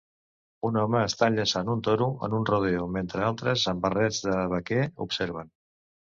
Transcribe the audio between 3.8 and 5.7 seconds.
barrets de vaquer observen.